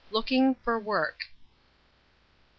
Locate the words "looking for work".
0.09-1.19